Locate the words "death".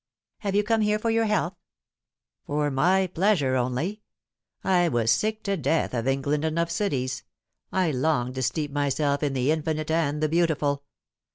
5.55-5.93